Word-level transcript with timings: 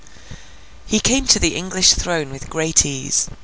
He 0.87 0.99
came 0.99 1.27
to 1.27 1.37
the 1.37 1.55
English 1.55 1.93
throne 1.93 2.31
with 2.31 2.49
great 2.49 2.87
ease. 2.87 3.29